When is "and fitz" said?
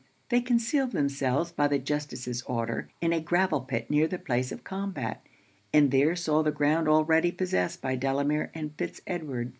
8.55-9.01